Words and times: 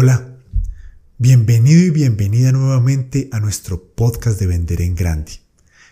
Hola, 0.00 0.36
bienvenido 1.16 1.80
y 1.80 1.90
bienvenida 1.90 2.52
nuevamente 2.52 3.28
a 3.32 3.40
nuestro 3.40 3.82
podcast 3.96 4.38
de 4.38 4.46
Vender 4.46 4.80
en 4.80 4.94
Grande. 4.94 5.40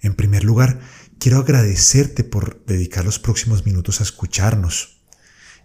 En 0.00 0.14
primer 0.14 0.42
lugar, 0.42 0.80
quiero 1.18 1.36
agradecerte 1.36 2.24
por 2.24 2.64
dedicar 2.64 3.04
los 3.04 3.18
próximos 3.18 3.66
minutos 3.66 4.00
a 4.00 4.04
escucharnos. 4.04 5.02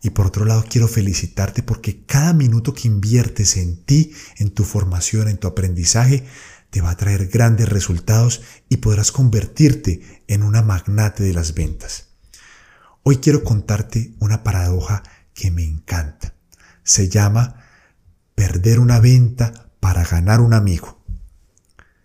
Y 0.03 0.09
por 0.09 0.27
otro 0.27 0.43
lado, 0.43 0.65
quiero 0.69 0.89
felicitarte 0.89 1.63
porque 1.63 2.03
cada 2.03 2.33
minuto 2.33 2.73
que 2.73 2.89
inviertes 2.89 3.55
en 3.55 3.77
ti, 3.85 4.13
en 4.37 4.51
tu 4.51 4.65
formación, 4.65 5.29
en 5.29 5.37
tu 5.37 5.47
aprendizaje, 5.47 6.25
te 6.71 6.81
va 6.81 6.89
a 6.89 6.97
traer 6.97 7.27
grandes 7.27 7.69
resultados 7.69 8.41
y 8.67 8.75
podrás 8.75 9.13
convertirte 9.13 10.23
en 10.27 10.43
una 10.43 10.61
magnate 10.61 11.23
de 11.23 11.31
las 11.31 11.53
ventas. 11.53 12.07
Hoy 13.01 13.15
quiero 13.19 13.45
contarte 13.45 14.13
una 14.19 14.43
paradoja 14.43 15.03
que 15.33 15.51
me 15.51 15.63
encanta. 15.63 16.33
Se 16.83 17.07
llama 17.07 17.61
perder 18.35 18.79
una 18.79 18.99
venta 18.99 19.71
para 19.79 20.03
ganar 20.03 20.41
un 20.41 20.53
amigo. 20.53 21.01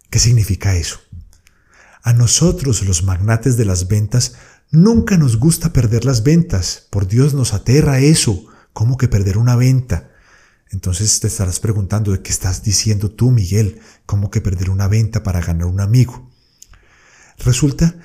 ¿Qué 0.09 0.19
significa 0.19 0.77
eso? 0.77 1.01
A 2.03 2.13
nosotros, 2.13 2.83
los 2.83 3.03
magnates 3.03 3.57
de 3.57 3.65
las 3.65 3.89
ventas, 3.89 4.35
nunca 4.71 5.19
nos 5.19 5.37
gusta 5.37 5.73
perder 5.73 6.05
las 6.05 6.23
ventas. 6.23 6.87
Por 6.91 7.07
Dios, 7.07 7.35
nos 7.35 7.53
aterra 7.53 7.99
eso. 7.99 8.47
¿Cómo 8.73 8.97
que 8.97 9.09
perder 9.09 9.37
una 9.37 9.57
venta? 9.57 10.11
Entonces 10.71 11.19
te 11.21 11.27
estarás 11.27 11.61
preguntando 11.61 12.13
de 12.13 12.23
qué 12.23 12.31
estás 12.31 12.63
diciendo 12.63 13.11
tú, 13.11 13.31
Miguel. 13.31 13.81
¿Cómo 14.07 14.31
que 14.31 14.41
perder 14.41 14.71
una 14.71 14.89
venta 14.89 15.23
para 15.23 15.41
ganar 15.41 15.67
un 15.67 15.81
amigo? 15.81 16.31
Resulta 17.39 17.97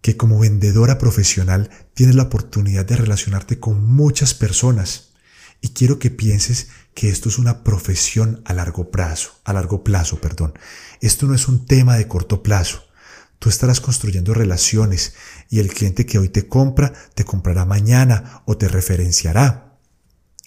que 0.00 0.16
como 0.16 0.38
vendedora 0.38 0.98
profesional 0.98 1.70
tienes 1.94 2.16
la 2.16 2.24
oportunidad 2.24 2.86
de 2.86 2.96
relacionarte 2.96 3.58
con 3.58 3.84
muchas 3.84 4.32
personas 4.32 5.07
y 5.60 5.70
quiero 5.70 5.98
que 5.98 6.10
pienses 6.10 6.68
que 6.94 7.08
esto 7.08 7.28
es 7.28 7.38
una 7.38 7.64
profesión 7.64 8.42
a 8.44 8.54
largo 8.54 8.90
plazo, 8.90 9.32
a 9.44 9.52
largo 9.52 9.84
plazo, 9.84 10.20
perdón. 10.20 10.54
Esto 11.00 11.26
no 11.26 11.34
es 11.34 11.48
un 11.48 11.66
tema 11.66 11.96
de 11.96 12.08
corto 12.08 12.42
plazo. 12.42 12.84
Tú 13.38 13.48
estarás 13.48 13.80
construyendo 13.80 14.34
relaciones 14.34 15.14
y 15.48 15.60
el 15.60 15.72
cliente 15.72 16.06
que 16.06 16.18
hoy 16.18 16.28
te 16.28 16.48
compra 16.48 16.92
te 17.14 17.24
comprará 17.24 17.64
mañana 17.64 18.42
o 18.46 18.56
te 18.56 18.68
referenciará. 18.68 19.78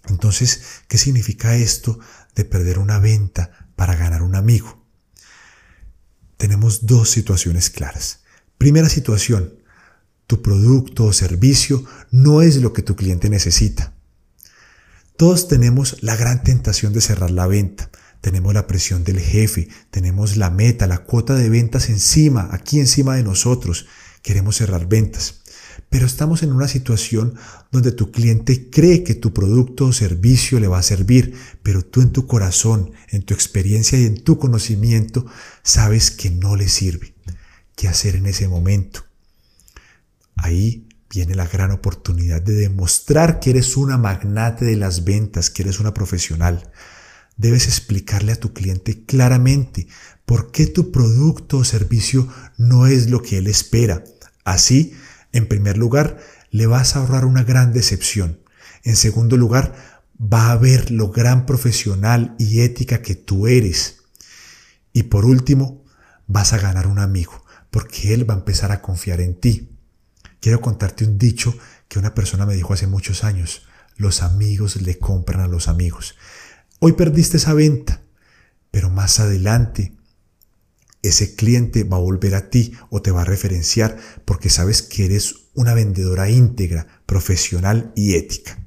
Entonces, 0.08 0.62
¿qué 0.88 0.98
significa 0.98 1.56
esto 1.56 2.00
de 2.36 2.44
perder 2.44 2.80
una 2.80 3.00
venta 3.00 3.70
para 3.76 3.96
ganar 3.96 4.24
un 4.24 4.36
amigo? 4.36 4.86
Tenemos 6.38 6.86
dos 6.86 7.10
situaciones 7.10 7.70
claras. 7.70 8.22
Primera 8.58 8.90
situación, 8.90 9.54
tu 10.28 10.42
producto 10.42 11.06
o 11.06 11.14
servicio 11.14 11.84
no 12.10 12.42
es 12.42 12.58
lo 12.58 12.74
que 12.74 12.82
tu 12.82 12.96
cliente 12.96 13.30
necesita. 13.30 13.94
Todos 15.22 15.48
tenemos 15.48 15.98
la 16.02 16.16
gran 16.16 16.42
tentación 16.44 16.94
de 16.94 17.00
cerrar 17.00 17.30
la 17.30 17.46
venta. 17.46 17.92
Tenemos 18.22 18.56
la 18.56 18.66
presión 18.66 19.04
del 19.04 19.20
jefe, 19.20 19.68
tenemos 19.92 20.36
la 20.36 20.50
meta, 20.50 20.88
la 20.88 21.04
cuota 21.04 21.36
de 21.36 21.48
ventas 21.48 21.90
encima, 21.90 22.50
aquí 22.52 22.80
encima 22.80 23.16
de 23.16 23.22
nosotros. 23.22 23.86
Queremos 24.24 24.56
cerrar 24.56 24.88
ventas. 24.88 25.42
Pero 25.92 26.08
estamos 26.08 26.42
en 26.42 26.52
una 26.52 26.68
situación 26.68 27.36
donde 27.72 27.92
tu 27.92 28.10
cliente 28.10 28.72
cree 28.72 29.04
que 29.04 29.14
tu 29.14 29.32
producto 29.32 29.86
o 29.86 29.94
servicio 29.94 30.60
le 30.60 30.68
va 30.68 30.80
a 30.80 30.82
servir, 30.82 31.36
pero 31.62 31.86
tú 31.86 32.02
en 32.02 32.12
tu 32.12 32.26
corazón, 32.26 32.92
en 33.10 33.22
tu 33.22 33.36
experiencia 33.36 34.00
y 34.00 34.06
en 34.06 34.24
tu 34.24 34.40
conocimiento 34.40 35.28
sabes 35.62 36.10
que 36.10 36.32
no 36.32 36.56
le 36.56 36.68
sirve. 36.68 37.14
¿Qué 37.76 37.88
hacer 37.88 38.16
en 38.16 38.26
ese 38.26 38.48
momento? 38.48 39.06
Ahí 40.36 40.88
viene 41.12 41.36
la 41.36 41.46
gran 41.46 41.72
oportunidad 41.72 42.42
de 42.42 42.54
demostrar 42.54 43.42
que 43.42 43.50
eres 43.50 43.76
una 43.76 43.98
magnate 43.98 44.64
de 44.64 44.78
las 44.78 45.04
ventas, 45.04 45.50
que 45.50 45.64
eres 45.64 45.82
una 45.82 45.94
profesional. 45.94 46.72
Debes 47.36 47.68
explicarle 47.68 48.32
a 48.32 48.40
tu 48.40 48.54
cliente 48.54 49.04
claramente 49.06 49.88
por 50.26 50.52
qué 50.52 50.68
tu 50.68 50.92
producto 50.92 51.58
o 51.58 51.64
servicio 51.66 52.30
no 52.58 52.88
es 52.88 53.10
lo 53.10 53.22
que 53.22 53.40
él 53.40 53.48
espera. 53.48 54.06
Así, 54.46 54.94
en 55.34 55.48
primer 55.48 55.78
lugar, 55.78 56.18
le 56.50 56.66
vas 56.66 56.96
a 56.96 57.00
ahorrar 57.00 57.26
una 57.26 57.44
gran 57.44 57.74
decepción. 57.74 58.40
En 58.84 58.96
segundo 58.96 59.36
lugar, 59.36 59.76
va 60.22 60.52
a 60.52 60.58
ver 60.58 60.92
lo 60.92 61.12
gran 61.12 61.46
profesional 61.46 62.36
y 62.40 62.62
ética 62.62 63.02
que 63.02 63.16
tú 63.16 63.48
eres. 63.48 64.04
Y 64.94 65.04
por 65.04 65.26
último, 65.26 65.84
vas 66.28 66.54
a 66.54 66.58
ganar 66.58 66.88
un 66.88 67.00
amigo, 67.00 67.44
porque 67.70 68.14
él 68.14 68.30
va 68.30 68.36
a 68.36 68.38
empezar 68.38 68.72
a 68.72 68.82
confiar 68.82 69.20
en 69.20 69.36
ti. 69.36 69.72
Quiero 70.42 70.60
contarte 70.60 71.06
un 71.06 71.20
dicho 71.20 71.56
que 71.88 72.00
una 72.00 72.16
persona 72.16 72.48
me 72.48 72.56
dijo 72.56 72.74
hace 72.74 72.88
muchos 72.88 73.24
años. 73.24 73.62
Los 73.96 74.24
amigos 74.24 74.82
le 74.82 74.98
compran 74.98 75.40
a 75.42 75.48
los 75.48 75.68
amigos. 75.68 76.16
Hoy 76.80 76.94
perdiste 76.94 77.38
esa 77.38 77.54
venta, 77.54 78.02
pero 78.72 78.90
más 78.90 79.20
adelante 79.20 79.94
ese 81.04 81.36
cliente 81.36 81.84
va 81.84 81.98
a 81.98 82.02
volver 82.02 82.34
a 82.34 82.50
ti 82.50 82.74
o 82.90 83.04
te 83.04 83.12
va 83.12 83.22
a 83.22 83.26
referenciar 83.26 83.98
porque 84.26 84.50
sabes 84.50 84.82
que 84.82 85.06
eres 85.06 85.36
una 85.54 85.76
vendedora 85.76 86.30
íntegra, 86.32 86.88
profesional 87.06 87.92
y 87.96 88.16
ética. 88.16 88.58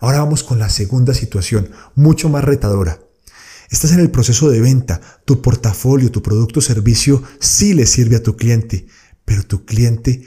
Ahora 0.00 0.18
vamos 0.18 0.42
con 0.42 0.58
la 0.58 0.68
segunda 0.68 1.14
situación, 1.14 1.70
mucho 1.94 2.28
más 2.28 2.42
retadora. 2.42 3.00
Estás 3.70 3.92
en 3.92 4.00
el 4.00 4.10
proceso 4.10 4.50
de 4.50 4.60
venta, 4.60 5.00
tu 5.24 5.42
portafolio, 5.42 6.10
tu 6.10 6.22
producto 6.22 6.58
o 6.58 6.62
servicio 6.62 7.22
sí 7.38 7.72
le 7.72 7.86
sirve 7.86 8.16
a 8.16 8.22
tu 8.22 8.36
cliente, 8.36 8.86
pero 9.24 9.44
tu 9.44 9.64
cliente 9.64 10.24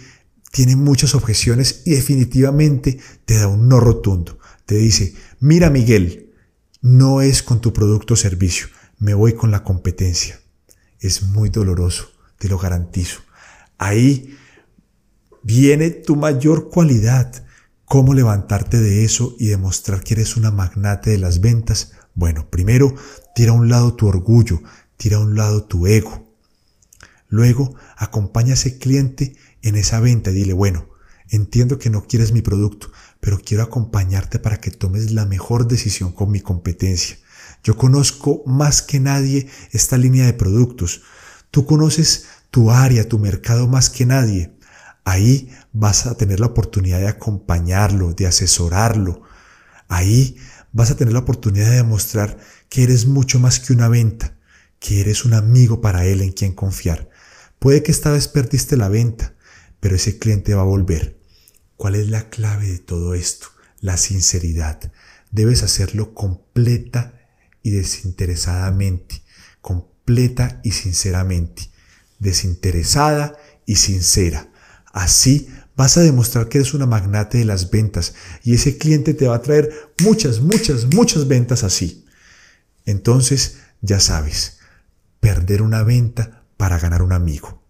tiene 0.51 0.75
muchas 0.75 1.15
objeciones 1.15 1.83
y 1.85 1.91
definitivamente 1.91 2.99
te 3.25 3.37
da 3.37 3.47
un 3.47 3.67
no 3.67 3.79
rotundo. 3.79 4.39
Te 4.65 4.75
dice, 4.75 5.13
mira 5.39 5.69
Miguel, 5.69 6.33
no 6.81 7.21
es 7.21 7.43
con 7.43 7.61
tu 7.61 7.73
producto 7.73 8.13
o 8.13 8.17
servicio, 8.17 8.67
me 8.97 9.13
voy 9.13 9.33
con 9.33 9.51
la 9.51 9.63
competencia. 9.63 10.39
Es 10.99 11.23
muy 11.23 11.49
doloroso, 11.49 12.09
te 12.37 12.49
lo 12.49 12.57
garantizo. 12.57 13.21
Ahí 13.77 14.37
viene 15.43 15.89
tu 15.89 16.15
mayor 16.15 16.69
cualidad. 16.69 17.45
¿Cómo 17.85 18.13
levantarte 18.13 18.79
de 18.79 19.03
eso 19.03 19.35
y 19.39 19.47
demostrar 19.47 20.03
que 20.03 20.13
eres 20.13 20.37
una 20.37 20.51
magnate 20.51 21.09
de 21.09 21.17
las 21.17 21.41
ventas? 21.41 21.93
Bueno, 22.13 22.49
primero, 22.49 22.93
tira 23.33 23.51
a 23.51 23.55
un 23.55 23.69
lado 23.69 23.95
tu 23.95 24.07
orgullo, 24.07 24.61
tira 24.97 25.17
a 25.17 25.21
un 25.21 25.35
lado 25.35 25.63
tu 25.63 25.87
ego. 25.87 26.28
Luego, 27.29 27.75
acompaña 27.95 28.51
a 28.51 28.53
ese 28.55 28.77
cliente 28.77 29.35
en 29.61 29.75
esa 29.75 29.99
venta 29.99 30.31
dile, 30.31 30.53
bueno, 30.53 30.89
entiendo 31.29 31.79
que 31.79 31.89
no 31.89 32.05
quieres 32.05 32.31
mi 32.31 32.41
producto, 32.41 32.91
pero 33.19 33.39
quiero 33.39 33.63
acompañarte 33.63 34.39
para 34.39 34.59
que 34.59 34.71
tomes 34.71 35.11
la 35.11 35.25
mejor 35.25 35.67
decisión 35.67 36.11
con 36.11 36.31
mi 36.31 36.41
competencia. 36.41 37.17
Yo 37.63 37.77
conozco 37.77 38.43
más 38.45 38.81
que 38.81 38.99
nadie 38.99 39.47
esta 39.71 39.97
línea 39.97 40.25
de 40.25 40.33
productos. 40.33 41.01
Tú 41.51 41.65
conoces 41.65 42.25
tu 42.51 42.71
área, 42.71 43.07
tu 43.07 43.19
mercado 43.19 43.67
más 43.67 43.89
que 43.89 44.05
nadie. 44.05 44.55
Ahí 45.03 45.51
vas 45.73 46.07
a 46.07 46.15
tener 46.15 46.39
la 46.39 46.47
oportunidad 46.47 46.99
de 46.99 47.07
acompañarlo, 47.07 48.13
de 48.13 48.27
asesorarlo. 48.27 49.21
Ahí 49.87 50.37
vas 50.71 50.91
a 50.91 50.95
tener 50.95 51.13
la 51.13 51.19
oportunidad 51.19 51.69
de 51.69 51.77
demostrar 51.77 52.37
que 52.69 52.83
eres 52.83 53.05
mucho 53.05 53.39
más 53.39 53.59
que 53.59 53.73
una 53.73 53.87
venta, 53.87 54.37
que 54.79 55.01
eres 55.01 55.25
un 55.25 55.33
amigo 55.33 55.81
para 55.81 56.05
él 56.05 56.21
en 56.21 56.31
quien 56.31 56.53
confiar. 56.53 57.09
Puede 57.59 57.83
que 57.83 57.91
esta 57.91 58.11
vez 58.11 58.27
perdiste 58.27 58.77
la 58.77 58.89
venta, 58.89 59.35
pero 59.79 59.95
ese 59.95 60.17
cliente 60.17 60.53
va 60.53 60.61
a 60.61 60.65
volver. 60.65 61.19
¿Cuál 61.75 61.95
es 61.95 62.09
la 62.09 62.29
clave 62.29 62.67
de 62.67 62.79
todo 62.79 63.13
esto? 63.13 63.47
La 63.81 63.97
sinceridad. 63.97 64.91
Debes 65.31 65.63
hacerlo 65.63 66.13
completa 66.13 67.19
y 67.61 67.71
desinteresadamente, 67.71 69.21
completa 69.61 70.59
y 70.63 70.71
sinceramente, 70.71 71.69
desinteresada 72.19 73.37
y 73.65 73.75
sincera. 73.75 74.51
Así 74.91 75.49
vas 75.75 75.97
a 75.97 76.01
demostrar 76.01 76.49
que 76.49 76.57
eres 76.57 76.73
una 76.73 76.85
magnate 76.85 77.37
de 77.37 77.45
las 77.45 77.69
ventas 77.71 78.13
y 78.43 78.55
ese 78.55 78.77
cliente 78.77 79.13
te 79.13 79.27
va 79.27 79.35
a 79.35 79.41
traer 79.41 79.93
muchas, 80.01 80.41
muchas, 80.41 80.93
muchas 80.93 81.27
ventas 81.27 81.63
así. 81.63 82.05
Entonces, 82.85 83.59
ya 83.81 83.99
sabes, 83.99 84.58
perder 85.19 85.61
una 85.61 85.83
venta 85.83 86.43
para 86.57 86.79
ganar 86.79 87.01
un 87.01 87.13
amigo. 87.13 87.63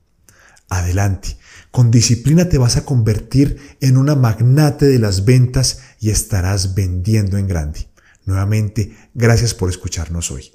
Adelante, 0.69 1.37
con 1.71 1.91
disciplina 1.91 2.49
te 2.49 2.57
vas 2.57 2.77
a 2.77 2.85
convertir 2.85 3.77
en 3.81 3.97
una 3.97 4.15
magnate 4.15 4.85
de 4.85 4.99
las 4.99 5.25
ventas 5.25 5.81
y 5.99 6.11
estarás 6.11 6.75
vendiendo 6.75 7.37
en 7.37 7.47
grande. 7.47 7.89
Nuevamente, 8.25 8.95
gracias 9.15 9.53
por 9.53 9.69
escucharnos 9.69 10.29
hoy. 10.31 10.51